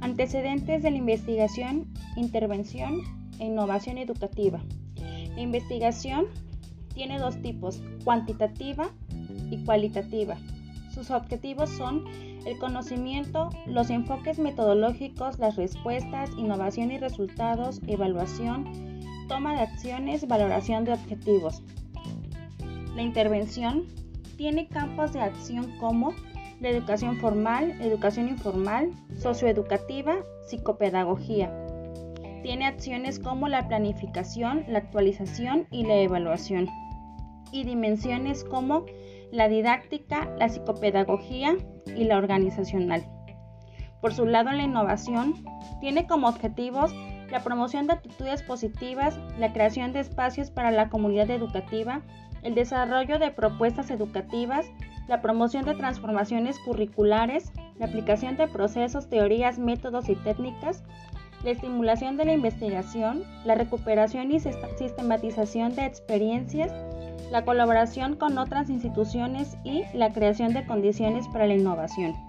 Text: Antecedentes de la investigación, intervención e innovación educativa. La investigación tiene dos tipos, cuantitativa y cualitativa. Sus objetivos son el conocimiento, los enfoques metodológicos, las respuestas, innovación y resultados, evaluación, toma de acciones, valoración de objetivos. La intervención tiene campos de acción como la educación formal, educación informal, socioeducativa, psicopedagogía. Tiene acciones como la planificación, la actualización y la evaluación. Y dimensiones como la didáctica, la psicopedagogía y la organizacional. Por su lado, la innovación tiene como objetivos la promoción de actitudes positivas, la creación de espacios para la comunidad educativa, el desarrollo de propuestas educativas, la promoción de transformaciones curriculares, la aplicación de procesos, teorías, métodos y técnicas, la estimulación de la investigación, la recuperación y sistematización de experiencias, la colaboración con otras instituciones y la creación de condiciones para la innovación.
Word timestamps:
Antecedentes 0.00 0.82
de 0.82 0.90
la 0.90 0.96
investigación, 0.96 1.86
intervención 2.16 3.00
e 3.38 3.46
innovación 3.46 3.98
educativa. 3.98 4.62
La 5.34 5.40
investigación 5.40 6.26
tiene 6.94 7.18
dos 7.18 7.40
tipos, 7.42 7.82
cuantitativa 8.04 8.90
y 9.50 9.64
cualitativa. 9.64 10.36
Sus 10.92 11.10
objetivos 11.10 11.70
son 11.70 12.04
el 12.44 12.58
conocimiento, 12.58 13.50
los 13.66 13.90
enfoques 13.90 14.38
metodológicos, 14.38 15.38
las 15.38 15.56
respuestas, 15.56 16.30
innovación 16.36 16.90
y 16.90 16.98
resultados, 16.98 17.80
evaluación, 17.86 19.00
toma 19.28 19.54
de 19.54 19.60
acciones, 19.60 20.26
valoración 20.26 20.84
de 20.84 20.94
objetivos. 20.94 21.62
La 22.94 23.02
intervención 23.02 23.84
tiene 24.36 24.66
campos 24.66 25.12
de 25.12 25.20
acción 25.20 25.70
como 25.78 26.14
la 26.60 26.70
educación 26.70 27.16
formal, 27.16 27.80
educación 27.80 28.28
informal, 28.28 28.90
socioeducativa, 29.16 30.16
psicopedagogía. 30.46 31.52
Tiene 32.42 32.66
acciones 32.66 33.18
como 33.18 33.48
la 33.48 33.68
planificación, 33.68 34.64
la 34.68 34.78
actualización 34.78 35.66
y 35.70 35.84
la 35.84 35.96
evaluación. 35.96 36.68
Y 37.52 37.64
dimensiones 37.64 38.44
como 38.44 38.86
la 39.30 39.48
didáctica, 39.48 40.28
la 40.38 40.48
psicopedagogía 40.48 41.56
y 41.96 42.04
la 42.04 42.18
organizacional. 42.18 43.04
Por 44.00 44.14
su 44.14 44.26
lado, 44.26 44.52
la 44.52 44.62
innovación 44.62 45.34
tiene 45.80 46.06
como 46.06 46.28
objetivos 46.28 46.94
la 47.30 47.42
promoción 47.42 47.86
de 47.86 47.94
actitudes 47.94 48.42
positivas, 48.42 49.18
la 49.38 49.52
creación 49.52 49.92
de 49.92 50.00
espacios 50.00 50.50
para 50.50 50.70
la 50.70 50.88
comunidad 50.88 51.30
educativa, 51.30 52.02
el 52.42 52.54
desarrollo 52.54 53.18
de 53.18 53.30
propuestas 53.30 53.90
educativas, 53.90 54.66
la 55.08 55.22
promoción 55.22 55.64
de 55.64 55.74
transformaciones 55.74 56.58
curriculares, 56.60 57.50
la 57.78 57.86
aplicación 57.86 58.36
de 58.36 58.46
procesos, 58.46 59.08
teorías, 59.08 59.58
métodos 59.58 60.08
y 60.08 60.14
técnicas, 60.16 60.84
la 61.42 61.50
estimulación 61.50 62.16
de 62.16 62.26
la 62.26 62.34
investigación, 62.34 63.24
la 63.44 63.54
recuperación 63.54 64.30
y 64.32 64.40
sistematización 64.40 65.74
de 65.74 65.86
experiencias, 65.86 66.72
la 67.30 67.44
colaboración 67.44 68.16
con 68.16 68.38
otras 68.38 68.70
instituciones 68.70 69.56
y 69.64 69.84
la 69.94 70.12
creación 70.12 70.52
de 70.52 70.66
condiciones 70.66 71.26
para 71.28 71.46
la 71.46 71.54
innovación. 71.54 72.27